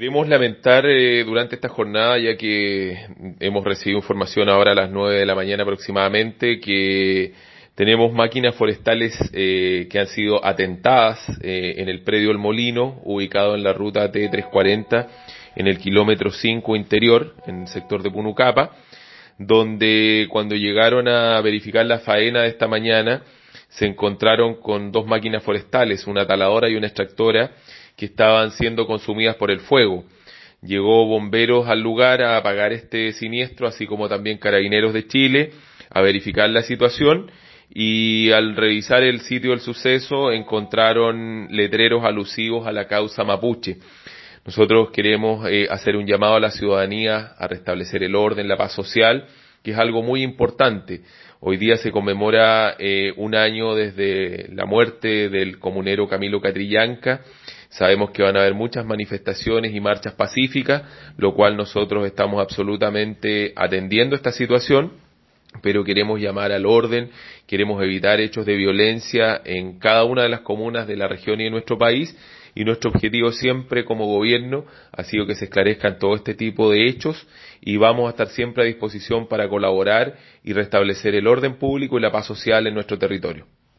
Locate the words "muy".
50.02-50.22